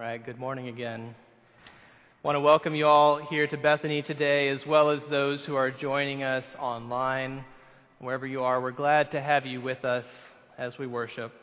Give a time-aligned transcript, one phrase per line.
[0.00, 1.14] right, good morning again.
[1.66, 1.68] I
[2.26, 5.70] want to welcome you all here to Bethany today, as well as those who are
[5.70, 7.44] joining us online.
[7.98, 10.06] Wherever you are, we're glad to have you with us
[10.56, 11.34] as we worship.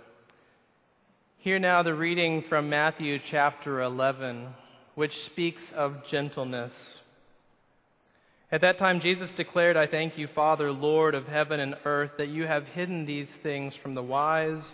[1.38, 4.48] Hear now the reading from Matthew chapter 11,
[4.96, 6.74] which speaks of gentleness.
[8.52, 12.30] At that time, Jesus declared, I thank you, Father, Lord of heaven and earth, that
[12.30, 14.74] you have hidden these things from the wise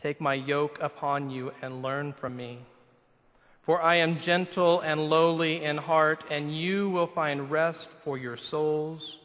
[0.00, 2.60] Take my yoke upon you and learn from me.
[3.62, 8.38] For I am gentle and lowly in heart, and you will find rest for your
[8.38, 9.18] souls.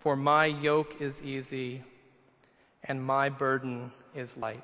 [0.00, 1.84] For my yoke is easy,
[2.82, 4.62] and my burden is light.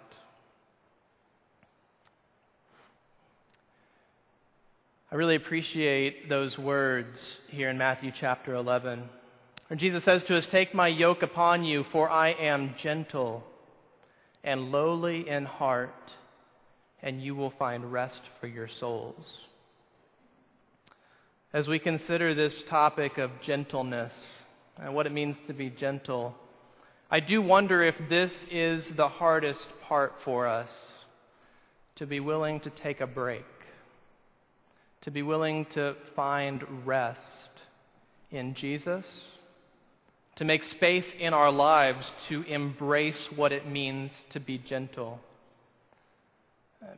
[5.13, 9.09] I really appreciate those words here in Matthew chapter 11.
[9.69, 13.45] Where Jesus says to us, Take my yoke upon you, for I am gentle
[14.43, 16.13] and lowly in heart,
[17.03, 19.39] and you will find rest for your souls.
[21.53, 24.13] As we consider this topic of gentleness
[24.79, 26.35] and what it means to be gentle,
[27.11, 30.71] I do wonder if this is the hardest part for us
[31.97, 33.45] to be willing to take a break
[35.03, 37.21] to be willing to find rest
[38.31, 39.05] in Jesus,
[40.41, 45.21] to make space in our lives to embrace what it means to be gentle.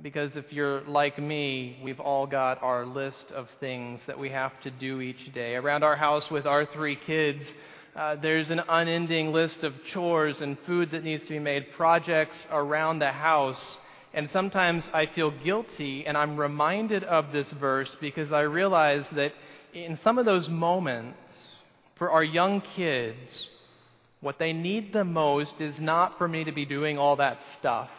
[0.01, 4.53] Because if you're like me, we've all got our list of things that we have
[4.61, 5.57] to do each day.
[5.57, 7.53] Around our house with our three kids,
[7.97, 12.47] uh, there's an unending list of chores and food that needs to be made, projects
[12.53, 13.79] around the house
[14.15, 19.33] and sometimes I feel guilty, and I'm reminded of this verse because I realize that
[19.73, 21.52] in some of those moments,
[21.97, 23.49] for our young kids,
[24.21, 27.91] what they need the most is not for me to be doing all that stuff.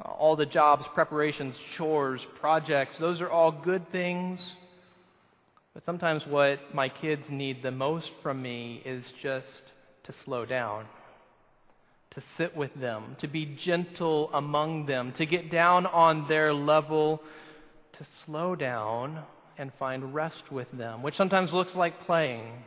[0.00, 4.54] Uh, all the jobs, preparations, chores, projects, those are all good things.
[5.74, 9.62] But sometimes what my kids need the most from me is just
[10.04, 10.86] to slow down
[12.12, 17.22] to sit with them, to be gentle among them, to get down on their level,
[17.92, 19.22] to slow down
[19.56, 22.64] and find rest with them, which sometimes looks like playing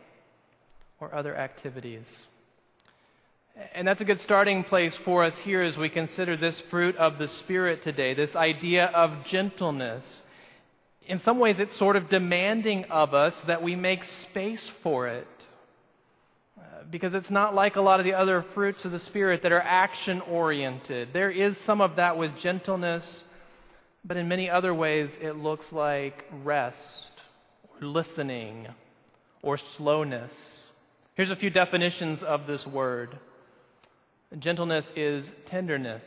[1.00, 2.06] or other activities.
[3.74, 7.18] And that's a good starting place for us here as we consider this fruit of
[7.18, 10.22] the Spirit today, this idea of gentleness.
[11.08, 15.28] In some ways, it's sort of demanding of us that we make space for it
[16.58, 16.62] uh,
[16.92, 19.62] because it's not like a lot of the other fruits of the Spirit that are
[19.62, 21.10] action oriented.
[21.14, 23.24] There is some of that with gentleness,
[24.04, 27.12] but in many other ways it looks like rest,
[27.70, 28.68] or listening,
[29.42, 30.34] or slowness.
[31.16, 33.18] Here's a few definitions of this word
[34.38, 36.04] gentleness is tenderness,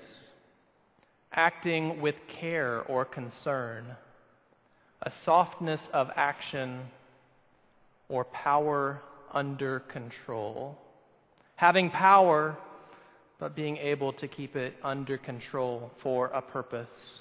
[1.32, 3.86] acting with care or concern,
[5.00, 6.80] a softness of action,
[8.10, 9.00] or power
[9.32, 10.76] under control.
[11.56, 12.54] Having power,
[13.38, 17.20] but being able to keep it under control for a purpose.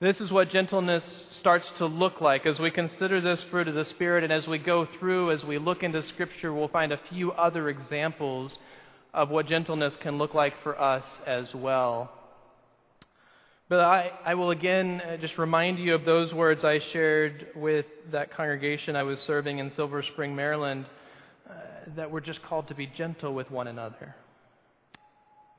[0.00, 3.84] This is what gentleness starts to look like as we consider this fruit of the
[3.84, 7.32] Spirit, and as we go through, as we look into Scripture, we'll find a few
[7.32, 8.56] other examples
[9.12, 12.12] of what gentleness can look like for us as well.
[13.68, 17.86] But I, I will again uh, just remind you of those words I shared with
[18.12, 20.86] that congregation I was serving in Silver Spring, Maryland,
[21.50, 21.54] uh,
[21.96, 24.14] that we're just called to be gentle with one another.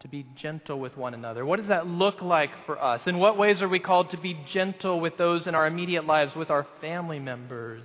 [0.01, 1.45] To be gentle with one another.
[1.45, 3.07] What does that look like for us?
[3.07, 6.35] In what ways are we called to be gentle with those in our immediate lives,
[6.35, 7.81] with our family members?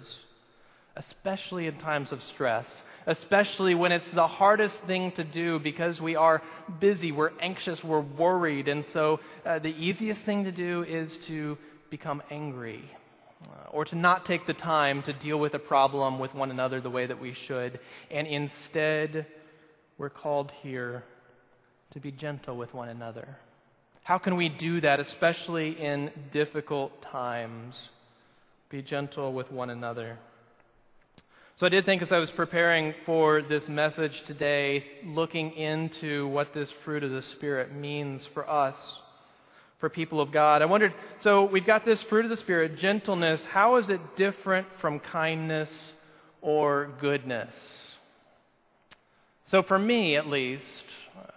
[0.96, 6.16] Especially in times of stress especially when it's the hardest thing to do because we
[6.16, 6.42] are
[6.80, 8.68] busy, we're anxious, we're worried.
[8.68, 11.58] And so uh, the easiest thing to do is to
[11.90, 12.82] become angry
[13.44, 16.80] uh, or to not take the time to deal with a problem with one another
[16.80, 17.78] the way that we should.
[18.10, 19.26] And instead,
[19.98, 21.04] we're called here
[21.94, 23.26] to be gentle with one another.
[24.02, 27.88] How can we do that, especially in difficult times?
[28.68, 30.18] Be gentle with one another.
[31.56, 36.52] So I did think as I was preparing for this message today, looking into what
[36.52, 38.76] this fruit of the Spirit means for us.
[39.78, 40.62] for people of God.
[40.62, 43.44] I wondered so we've got this fruit of the Spirit, gentleness.
[43.44, 45.70] How is it different from kindness
[46.40, 47.54] or goodness?
[49.44, 50.73] So, for me at least,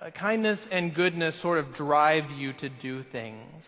[0.01, 3.63] uh, kindness and goodness sort of drive you to do things.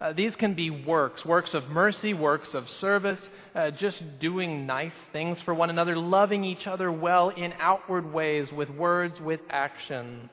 [0.00, 4.92] Uh, these can be works, works of mercy, works of service, uh, just doing nice
[5.12, 10.28] things for one another, loving each other well in outward ways, with words, with actions.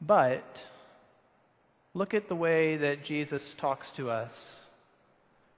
[0.00, 0.44] But
[1.94, 4.32] look at the way that Jesus talks to us.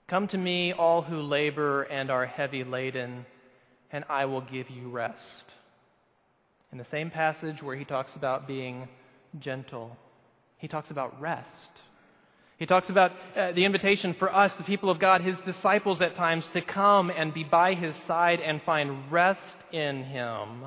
[0.07, 3.25] Come to me, all who labor and are heavy laden,
[3.91, 5.23] and I will give you rest.
[6.77, 8.87] In the same passage where he talks about being
[9.39, 9.97] gentle,
[10.59, 11.71] he talks about rest.
[12.59, 16.17] He talks about uh, the invitation for us, the people of God, his disciples at
[16.17, 20.67] times, to come and be by his side and find rest in him.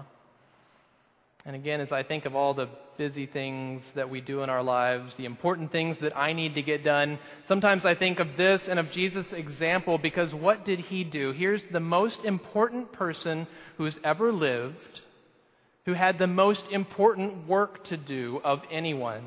[1.46, 4.64] And again, as I think of all the busy things that we do in our
[4.64, 8.68] lives, the important things that I need to get done, sometimes I think of this
[8.68, 11.34] and of Jesus' example because what did he do?
[11.34, 13.46] Here's the most important person
[13.78, 15.02] who's ever lived,
[15.90, 19.24] who had the most important work to do of anyone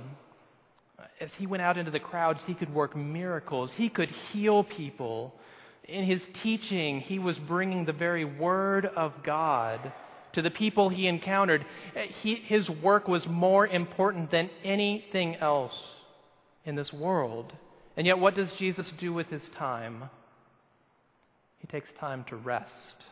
[1.20, 3.72] as he went out into the crowds, he could work miracles.
[3.72, 5.34] He could heal people.
[5.84, 9.92] In his teaching, he was bringing the very word of God
[10.32, 11.64] to the people he encountered.
[12.22, 15.76] He, his work was more important than anything else
[16.64, 17.52] in this world.
[17.96, 20.04] And yet, what does Jesus do with his time?
[21.58, 23.04] He takes time to rest.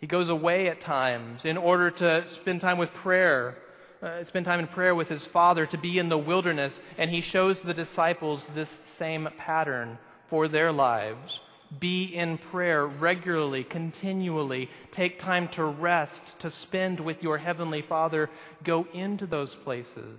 [0.00, 3.56] He goes away at times in order to spend time with prayer
[4.02, 7.20] uh, spend time in prayer with his father, to be in the wilderness, and he
[7.20, 9.98] shows the disciples this same pattern
[10.28, 11.40] for their lives.
[11.78, 14.70] Be in prayer regularly, continually.
[14.90, 18.30] Take time to rest, to spend with your heavenly Father.
[18.64, 20.18] Go into those places.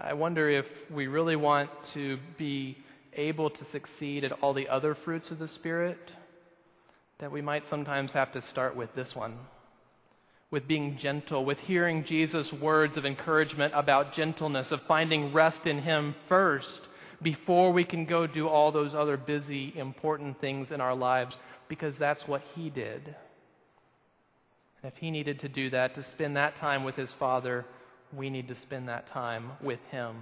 [0.00, 2.76] I wonder if we really want to be
[3.14, 6.12] able to succeed at all the other fruits of the Spirit,
[7.22, 9.38] that we might sometimes have to start with this one
[10.52, 15.80] with being gentle, with hearing Jesus' words of encouragement about gentleness, of finding rest in
[15.80, 16.82] Him first
[17.22, 21.38] before we can go do all those other busy, important things in our lives,
[21.68, 23.02] because that's what He did.
[24.82, 27.64] And if He needed to do that, to spend that time with His Father,
[28.12, 30.16] we need to spend that time with Him.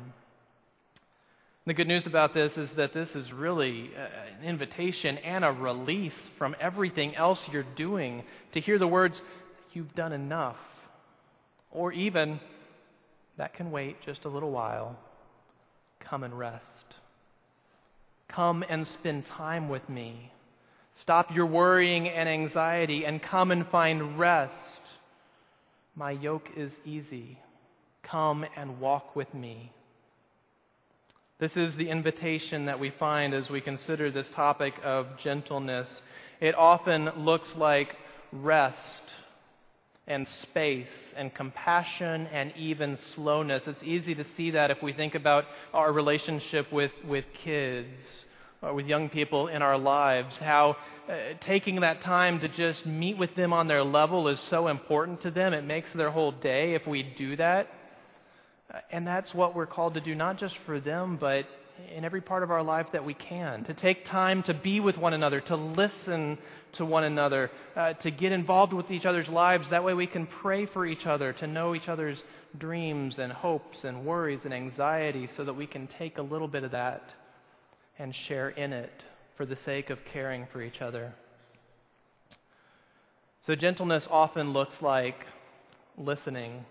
[1.66, 4.00] The good news about this is that this is really uh,
[4.38, 9.20] an invitation and a release from everything else you're doing to hear the words,
[9.72, 10.56] you've done enough.
[11.70, 12.40] Or even,
[13.36, 14.96] that can wait just a little while.
[16.00, 16.66] Come and rest.
[18.26, 20.32] Come and spend time with me.
[20.94, 24.80] Stop your worrying and anxiety and come and find rest.
[25.94, 27.38] My yoke is easy.
[28.02, 29.72] Come and walk with me.
[31.40, 36.02] This is the invitation that we find as we consider this topic of gentleness.
[36.38, 37.96] It often looks like
[38.30, 39.00] rest
[40.06, 43.68] and space and compassion and even slowness.
[43.68, 48.26] It's easy to see that if we think about our relationship with, with kids
[48.60, 50.76] or with young people in our lives, how
[51.08, 55.22] uh, taking that time to just meet with them on their level is so important
[55.22, 55.54] to them.
[55.54, 57.68] It makes their whole day if we do that.
[58.90, 61.46] And that's what we're called to do, not just for them, but
[61.94, 64.98] in every part of our life that we can, to take time to be with
[64.98, 66.38] one another, to listen
[66.72, 69.68] to one another, uh, to get involved with each other's lives.
[69.68, 72.22] That way we can pray for each other, to know each other's
[72.58, 76.64] dreams and hopes and worries and anxieties so that we can take a little bit
[76.64, 77.14] of that
[77.98, 79.02] and share in it
[79.36, 81.12] for the sake of caring for each other.
[83.46, 85.26] So, gentleness often looks like
[85.96, 86.64] listening.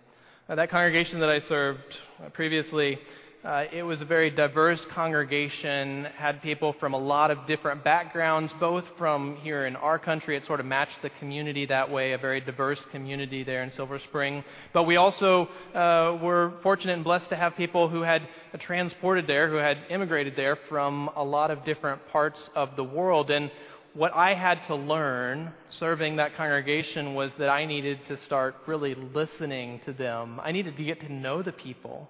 [0.50, 2.98] Uh, that congregation that I served uh, previously,
[3.44, 8.52] uh, it was a very diverse congregation, had people from a lot of different backgrounds,
[8.60, 10.36] both from here in our country.
[10.36, 14.00] It sort of matched the community that way, a very diverse community there in Silver
[14.00, 14.44] Spring.
[14.74, 18.24] But we also uh, were fortunate and blessed to have people who had
[18.58, 23.30] transported there, who had immigrated there from a lot of different parts of the world.
[23.30, 23.52] And
[23.94, 28.96] what I had to learn serving that congregation was that I needed to start really
[28.96, 30.40] listening to them.
[30.44, 32.10] I needed to get to know the people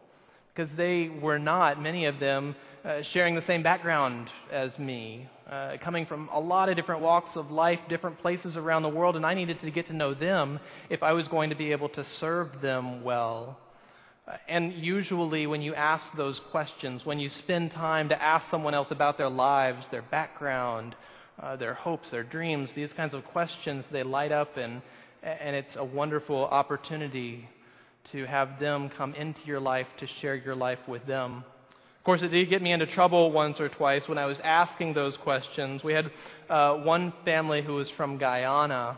[0.53, 5.77] because they were not, many of them, uh, sharing the same background as me, uh,
[5.79, 9.25] coming from a lot of different walks of life, different places around the world, and
[9.25, 10.59] I needed to get to know them
[10.89, 13.57] if I was going to be able to serve them well.
[14.47, 18.91] And usually, when you ask those questions, when you spend time to ask someone else
[18.91, 20.95] about their lives, their background,
[21.41, 24.81] uh, their hopes, their dreams, these kinds of questions, they light up, and,
[25.23, 27.47] and it's a wonderful opportunity
[28.11, 31.43] to have them come into your life to share your life with them.
[31.97, 34.93] Of course, it did get me into trouble once or twice when I was asking
[34.93, 35.83] those questions.
[35.83, 36.11] We had
[36.49, 38.97] uh, one family who was from Guyana,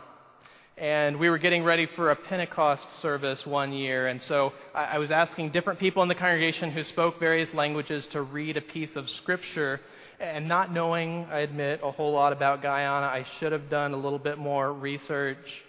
[0.76, 4.98] and we were getting ready for a Pentecost service one year, and so I, I
[4.98, 8.96] was asking different people in the congregation who spoke various languages to read a piece
[8.96, 9.80] of scripture.
[10.20, 13.96] And not knowing, I admit, a whole lot about Guyana, I should have done a
[13.96, 15.64] little bit more research.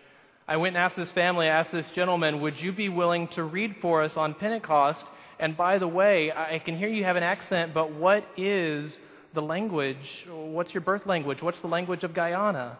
[0.47, 3.43] I went and asked this family, I asked this gentleman, would you be willing to
[3.43, 5.05] read for us on Pentecost?
[5.39, 8.95] And by the way, I can hear you have an accent, but what is
[9.33, 10.27] the language?
[10.29, 11.41] What's your birth language?
[11.41, 12.77] What's the language of Guyana?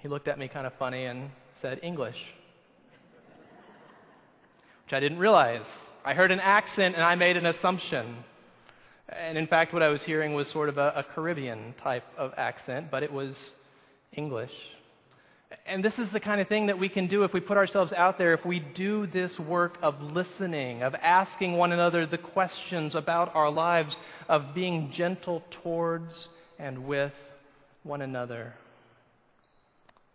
[0.00, 1.30] He looked at me kind of funny and
[1.60, 2.32] said, English.
[4.84, 5.70] Which I didn't realize.
[6.04, 8.24] I heard an accent and I made an assumption.
[9.08, 12.32] And in fact, what I was hearing was sort of a, a Caribbean type of
[12.36, 13.38] accent, but it was
[14.12, 14.54] English.
[15.66, 17.92] And this is the kind of thing that we can do if we put ourselves
[17.92, 22.94] out there, if we do this work of listening, of asking one another the questions
[22.94, 23.96] about our lives,
[24.28, 26.28] of being gentle towards
[26.58, 27.12] and with
[27.82, 28.54] one another.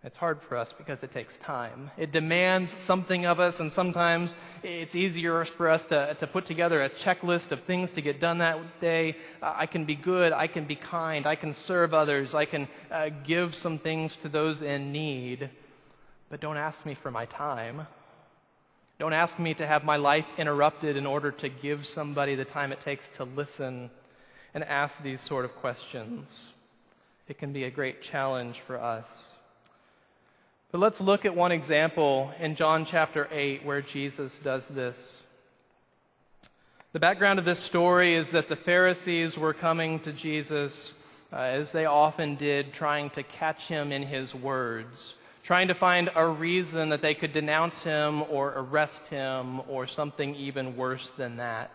[0.06, 1.90] It's hard for us because it takes time.
[1.98, 6.84] It demands something of us, and sometimes it's easier for us to, to put together
[6.84, 9.18] a checklist of things to get done that day.
[9.42, 12.68] Uh, I can be good, I can be kind, I can serve others, I can
[12.92, 15.50] uh, give some things to those in need.
[16.30, 17.88] But don't ask me for my time.
[19.00, 22.72] Don't ask me to have my life interrupted in order to give somebody the time
[22.72, 23.90] it takes to listen
[24.54, 26.30] and ask these sort of questions.
[27.28, 29.08] It can be a great challenge for us.
[30.76, 34.98] But let's look at one example in John chapter 8 where Jesus does this.
[36.92, 40.92] The background of this story is that the Pharisees were coming to Jesus,
[41.32, 45.14] uh, as they often did, trying to catch him in his words,
[45.44, 50.36] trying to find a reason that they could denounce him or arrest him or something
[50.36, 51.72] even worse than that.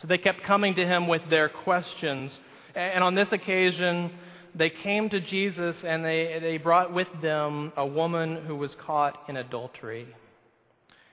[0.00, 2.38] So they kept coming to him with their questions.
[2.76, 4.12] And on this occasion,
[4.56, 9.22] they came to Jesus and they, they brought with them a woman who was caught
[9.28, 10.06] in adultery.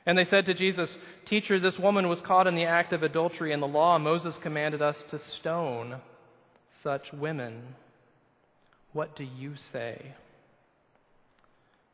[0.06, 0.96] And they said to Jesus,
[1.26, 3.52] Teacher, this woman was caught in the act of adultery.
[3.52, 5.98] and the law, Moses commanded us to stone
[6.82, 7.62] such women.
[8.94, 10.14] What do you say?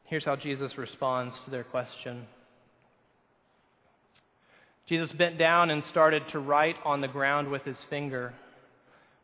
[0.05, 2.27] Here's how Jesus responds to their question.
[4.85, 8.33] Jesus bent down and started to write on the ground with his finger.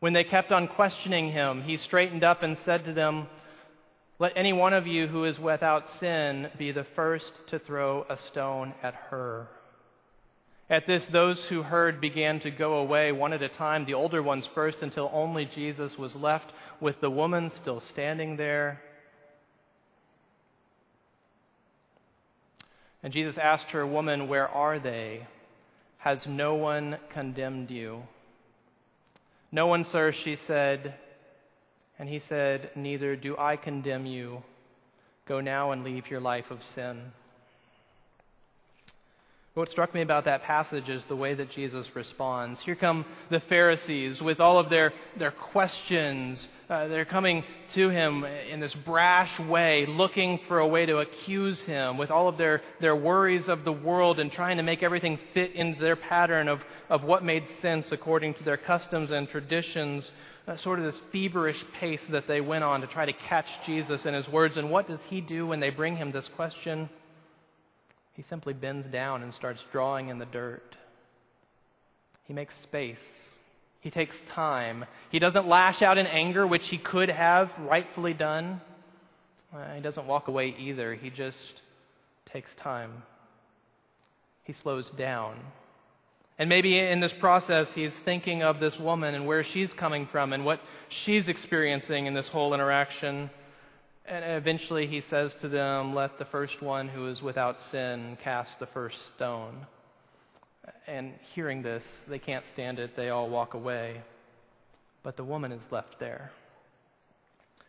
[0.00, 3.28] When they kept on questioning him, he straightened up and said to them,
[4.18, 8.16] Let any one of you who is without sin be the first to throw a
[8.16, 9.48] stone at her.
[10.68, 14.22] At this, those who heard began to go away one at a time, the older
[14.22, 18.82] ones first, until only Jesus was left with the woman still standing there.
[23.02, 25.26] And Jesus asked her, Woman, where are they?
[25.98, 28.02] Has no one condemned you?
[29.52, 30.94] No one, sir, she said.
[31.98, 34.42] And he said, Neither do I condemn you.
[35.26, 37.12] Go now and leave your life of sin.
[39.56, 42.60] What struck me about that passage is the way that Jesus responds.
[42.60, 46.50] Here come the Pharisees with all of their, their questions.
[46.68, 51.62] Uh, they're coming to him in this brash way, looking for a way to accuse
[51.62, 55.18] him with all of their, their worries of the world and trying to make everything
[55.30, 60.12] fit into their pattern of, of what made sense according to their customs and traditions.
[60.46, 64.04] Uh, sort of this feverish pace that they went on to try to catch Jesus
[64.04, 64.58] in his words.
[64.58, 66.90] And what does he do when they bring him this question?
[68.16, 70.74] He simply bends down and starts drawing in the dirt.
[72.24, 72.96] He makes space.
[73.80, 74.86] He takes time.
[75.10, 78.60] He doesn't lash out in anger, which he could have rightfully done.
[79.54, 80.94] Uh, he doesn't walk away either.
[80.94, 81.60] He just
[82.32, 83.02] takes time.
[84.44, 85.36] He slows down.
[86.38, 90.32] And maybe in this process, he's thinking of this woman and where she's coming from
[90.32, 93.30] and what she's experiencing in this whole interaction.
[94.08, 98.58] And eventually he says to them, Let the first one who is without sin cast
[98.58, 99.66] the first stone.
[100.86, 102.96] And hearing this, they can't stand it.
[102.96, 104.02] They all walk away.
[105.02, 106.30] But the woman is left there.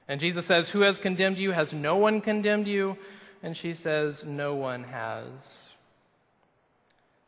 [0.08, 1.52] And Jesus says, Who has condemned you?
[1.52, 2.98] Has no one condemned you?
[3.42, 5.28] And she says, No one has.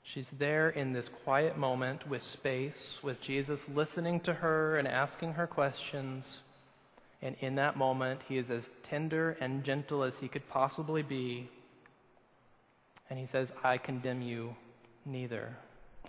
[0.04, 5.34] She's there in this quiet moment with space, with Jesus listening to her and asking
[5.34, 6.42] her questions.
[7.22, 11.50] And in that moment, he is as tender and gentle as he could possibly be.
[13.10, 14.56] And he says, I condemn you
[15.06, 15.56] neither.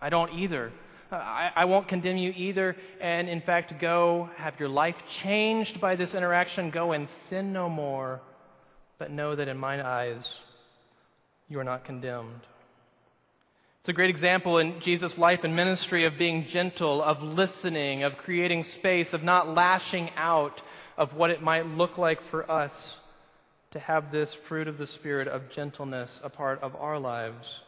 [0.00, 0.72] I don't either.
[1.10, 2.76] I, I, won't condemn you either.
[3.00, 6.70] And in fact, go have your life changed by this interaction.
[6.70, 8.20] Go and sin no more.
[8.98, 10.32] But know that in mine eyes,
[11.48, 12.46] you are not condemned.
[13.80, 18.18] It's a great example in Jesus' life and ministry of being gentle, of listening, of
[18.18, 20.60] creating space, of not lashing out,
[21.00, 22.96] of what it might look like for us
[23.70, 27.60] to have this fruit of the Spirit of gentleness a part of our lives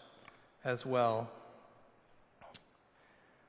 [0.67, 1.31] as well.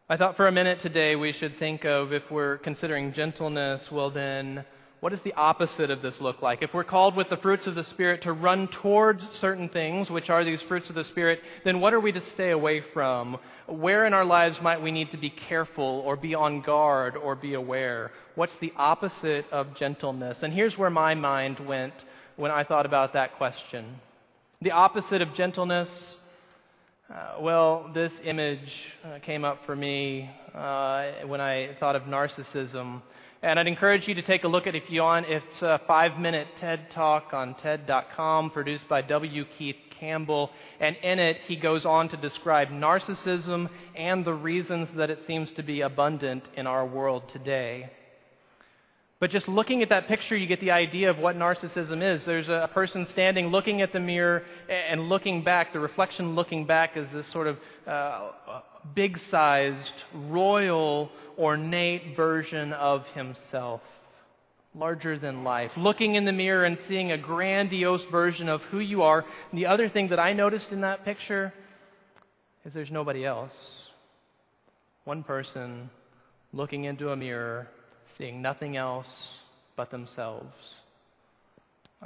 [0.08, 4.10] I thought for a minute today we should think of if we're considering gentleness, well
[4.10, 4.63] then,
[5.04, 6.62] what does the opposite of this look like?
[6.62, 10.30] If we're called with the fruits of the Spirit to run towards certain things, which
[10.30, 13.38] are these fruits of the Spirit, then what are we to stay away from?
[13.68, 17.36] Where in our lives might we need to be careful or be on guard or
[17.36, 18.14] be aware?
[18.36, 20.42] What's the opposite of gentleness?
[20.42, 22.06] And here's where my mind went
[22.38, 23.84] when I thought about that question.
[24.62, 26.16] The opposite of gentleness,
[27.14, 33.02] uh, well, this image uh, came up for me uh, when I thought of narcissism.
[33.44, 35.28] And I'd encourage you to take a look at if you want.
[35.28, 39.44] It's a five minute TED talk on TED.com produced by W.
[39.44, 40.50] Keith Campbell.
[40.80, 45.52] And in it, he goes on to describe narcissism and the reasons that it seems
[45.52, 47.90] to be abundant in our world today.
[49.24, 52.25] But just looking at that picture, you get the idea of what narcissism is.
[52.25, 55.72] There's a person standing looking at the mirror and looking back.
[55.72, 58.32] The reflection looking back is this sort of uh,
[58.94, 63.80] big sized, royal, ornate version of himself,
[64.75, 65.77] larger than life.
[65.77, 69.20] Looking in the mirror and seeing a grandiose version of who you are.
[69.51, 71.53] And the other thing that I noticed in that picture
[72.65, 73.53] is there's nobody else.
[75.06, 75.89] One person
[76.51, 77.70] looking into a mirror,
[78.18, 79.38] seeing nothing else
[79.76, 80.78] but themselves.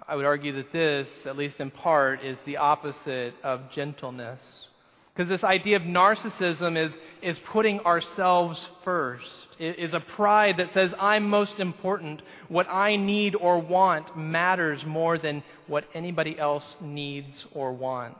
[0.07, 4.67] I would argue that this, at least in part, is the opposite of gentleness.
[5.13, 10.73] Because this idea of narcissism is, is putting ourselves first, it is a pride that
[10.73, 12.21] says, I'm most important.
[12.49, 18.19] What I need or want matters more than what anybody else needs or wants.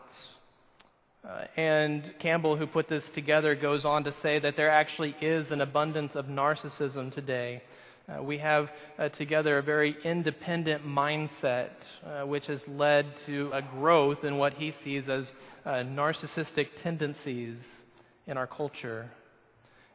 [1.28, 5.52] Uh, and Campbell, who put this together, goes on to say that there actually is
[5.52, 7.62] an abundance of narcissism today.
[8.08, 11.72] Uh, we have uh, together a very independent mindset,
[12.06, 15.34] uh, which has led to a growth in what he sees as
[15.66, 17.58] uh, narcissistic tendencies
[18.26, 19.10] in our culture.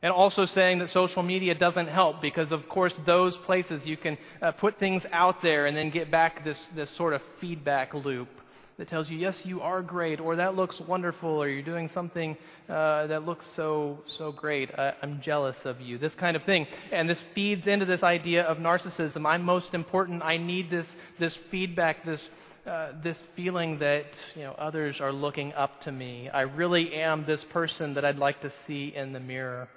[0.03, 4.19] And also saying that social media doesn't help because, of course, those places you can
[4.59, 8.42] put things out there and then get back this, this sort of feedback loop
[8.79, 12.37] that tells you, yes, you are great, or that looks wonderful, or you're doing something
[12.69, 14.71] uh, that looks so, so great.
[14.79, 15.99] I, I'm jealous of you.
[15.99, 16.67] This kind of thing.
[16.91, 19.27] And this feeds into this idea of narcissism.
[19.27, 20.23] I'm most important.
[20.23, 22.29] I need this, this feedback, this,
[22.67, 24.07] uh, this feeling that
[24.37, 26.29] you know others are looking up to me.
[26.29, 29.69] I really am this person that I'd like to see in the mirror.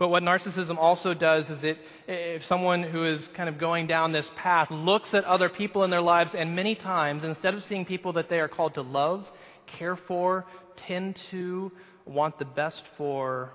[0.00, 1.76] But what narcissism also does is it,
[2.08, 5.90] if someone who is kind of going down this path looks at other people in
[5.90, 9.30] their lives, and many times, instead of seeing people that they are called to love,
[9.66, 11.70] care for, tend to,
[12.06, 13.50] want the best for,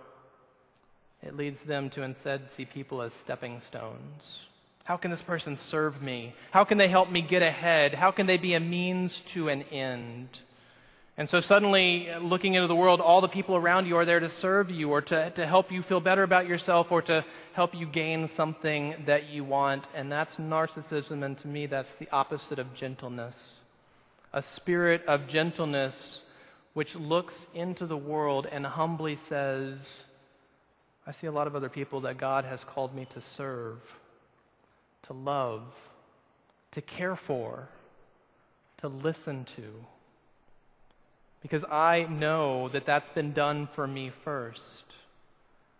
[1.23, 4.41] it leads them to instead see people as stepping stones.
[4.83, 6.35] How can this person serve me?
[6.51, 7.95] How can they help me get ahead?
[7.95, 10.29] How can they be a means to an end?
[11.17, 14.19] And so suddenly, uh, looking into the world, all the people around you are there
[14.19, 17.23] to serve you or to, to help you feel better about yourself or to
[17.53, 19.85] help you gain something that you want.
[19.93, 21.23] And that's narcissism.
[21.23, 23.35] And to me, that's the opposite of gentleness.
[24.33, 26.21] A spirit of gentleness
[26.73, 29.79] which looks into the world and humbly says,
[31.07, 33.79] I see a lot of other people that God has called me to serve,
[35.03, 35.63] to love,
[36.71, 37.69] to care for,
[38.79, 39.61] to listen to
[41.45, 44.83] because I know that that's been done for me first.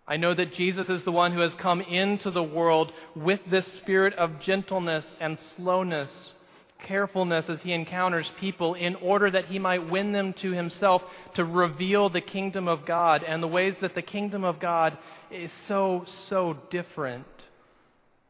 [0.08, 3.66] I know that Jesus is the one who has come into the world with this
[3.66, 6.12] spirit of gentleness and slowness,
[6.84, 11.44] carefulness as he encounters people in order that he might win them to himself to
[11.44, 14.96] reveal the kingdom of God and the ways that the kingdom of God
[15.32, 17.26] is so, so different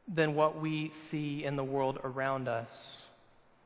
[0.07, 2.69] than what we see in the world around us.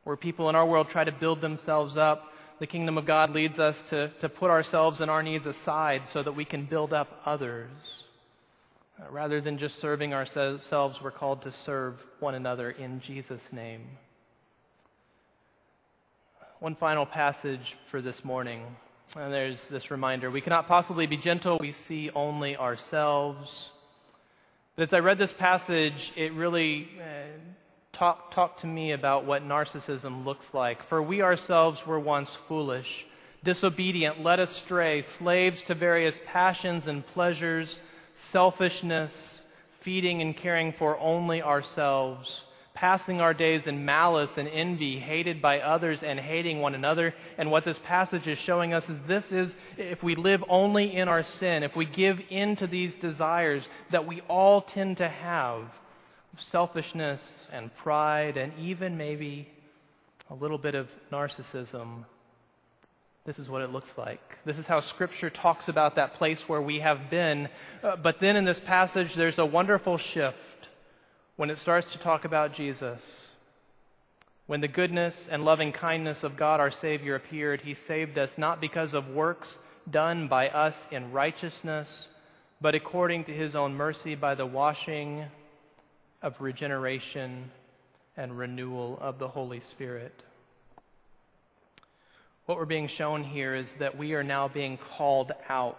[0.05, 3.57] Where people in our world try to build themselves up the kingdom of God leads
[3.57, 7.21] us to, to put ourselves and our needs aside so that we can build up
[7.25, 7.69] others.
[8.99, 13.81] Uh, rather than just serving ourselves, we're called to serve one another in Jesus' name.
[16.59, 18.63] One final passage for this morning.
[19.15, 23.69] And there's this reminder we cannot possibly be gentle, we see only ourselves.
[24.75, 27.39] But as I read this passage, it really uh,
[27.99, 30.81] talk, talk to me about what narcissism looks like.
[30.87, 33.05] For we ourselves were once foolish,
[33.43, 37.77] disobedient, led astray, slaves to various passions and pleasures,
[38.31, 39.41] selfishness,
[39.81, 42.43] feeding and caring for only ourselves
[42.75, 47.13] passing our days in malice and envy, hated by others and hating one another.
[47.37, 51.09] And what this passage is showing us is this is if we live only in
[51.09, 55.63] our sin, if we give in to these desires that we all tend to have
[56.37, 59.47] selfishness and pride and even maybe
[60.29, 62.05] a little bit of narcissism.
[63.25, 64.21] This is what it looks like.
[64.45, 67.49] This is how Scripture talks about that place where we have been.
[67.83, 70.37] Uh, but then in this passage, there's a wonderful shift
[71.35, 73.01] when it starts to talk about Jesus.
[74.47, 78.59] When the goodness and loving kindness of God our Savior appeared, He saved us not
[78.59, 79.55] because of works
[79.89, 82.07] done by us in righteousness,
[82.59, 85.25] but according to His own mercy by the washing
[86.21, 87.49] of regeneration
[88.17, 90.13] and renewal of the Holy Spirit.
[92.45, 95.77] What we're being shown here is that we are now being called out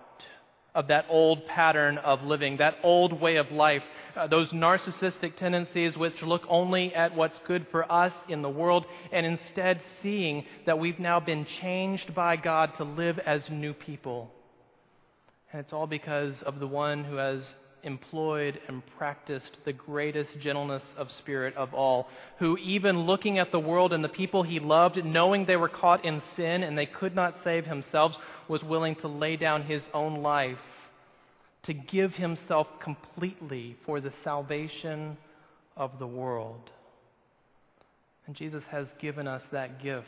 [0.74, 3.84] of that old pattern of living, that old way of life,
[4.16, 8.86] uh, those narcissistic tendencies which look only at what's good for us in the world,
[9.10, 14.32] and instead seeing that we've now been changed by God to live as new people.
[15.52, 20.84] And it's all because of the one who has employed and practiced the greatest gentleness
[20.96, 25.04] of spirit of all, who, even looking at the world and the people he loved,
[25.04, 29.08] knowing they were caught in sin and they could not save themselves, was willing to
[29.08, 30.58] lay down his own life
[31.62, 35.16] to give himself completely for the salvation
[35.76, 36.70] of the world.
[38.26, 40.06] And Jesus has given us that gift.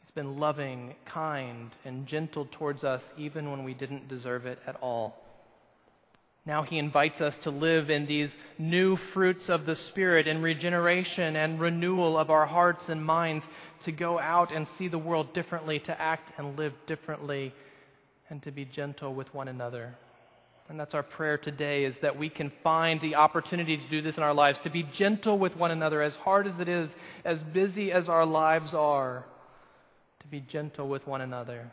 [0.00, 4.76] He's been loving, kind, and gentle towards us even when we didn't deserve it at
[4.80, 5.25] all.
[6.46, 11.34] Now he invites us to live in these new fruits of the Spirit and regeneration
[11.34, 13.46] and renewal of our hearts and minds,
[13.82, 17.52] to go out and see the world differently, to act and live differently,
[18.30, 19.96] and to be gentle with one another.
[20.68, 24.16] And that's our prayer today is that we can find the opportunity to do this
[24.16, 26.90] in our lives, to be gentle with one another, as hard as it is,
[27.24, 29.24] as busy as our lives are,
[30.20, 31.70] to be gentle with one another,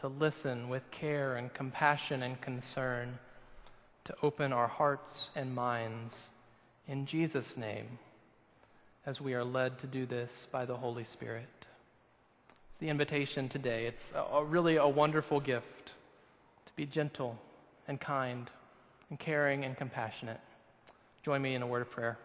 [0.00, 3.18] to listen with care and compassion and concern,
[4.04, 6.14] to open our hearts and minds
[6.88, 7.98] in Jesus' name
[9.06, 11.48] as we are led to do this by the Holy Spirit.
[12.70, 13.86] It's the invitation today.
[13.86, 15.92] It's a, really a wonderful gift
[16.66, 17.38] to be gentle
[17.88, 18.50] and kind
[19.10, 20.40] and caring and compassionate.
[21.22, 22.18] Join me in a word of prayer.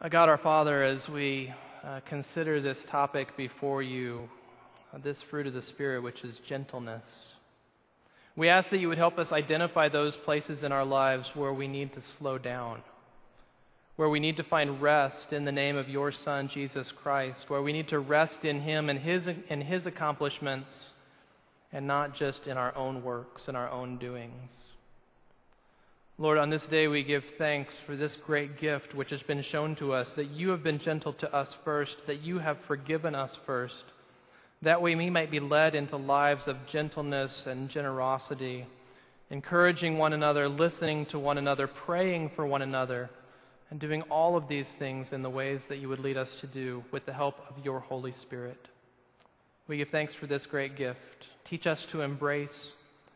[0.00, 1.52] Uh, God our Father, as we
[1.82, 4.28] uh, consider this topic before you,
[4.92, 7.02] uh, this fruit of the Spirit, which is gentleness,
[8.36, 11.66] we ask that you would help us identify those places in our lives where we
[11.66, 12.82] need to slow down
[13.96, 17.62] where we need to find rest in the name of your Son, Jesus Christ, where
[17.62, 20.90] we need to rest in Him and His, His accomplishments
[21.72, 24.52] and not just in our own works and our own doings.
[26.18, 29.74] Lord, on this day we give thanks for this great gift which has been shown
[29.76, 33.36] to us, that you have been gentle to us first, that you have forgiven us
[33.44, 33.84] first,
[34.62, 38.66] that we might be led into lives of gentleness and generosity,
[39.30, 43.10] encouraging one another, listening to one another, praying for one another
[43.70, 46.46] and doing all of these things in the ways that you would lead us to
[46.46, 48.68] do with the help of your Holy Spirit.
[49.68, 51.00] We give thanks for this great gift.
[51.48, 52.72] Teach us to embrace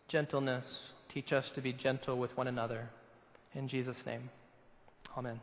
[0.09, 0.88] gentleness.
[1.12, 2.88] Teach us to be gentle with one another.
[3.55, 4.31] In Jesus' name,
[5.16, 5.40] amen.